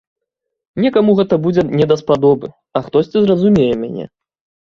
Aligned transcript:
Некаму 0.83 1.11
гэта 1.19 1.35
будзе 1.43 1.61
не 1.81 1.85
даспадобы, 1.91 2.47
а 2.79 2.83
хтосьці 2.87 3.17
зразумее 3.27 3.71
мяне. 3.83 4.05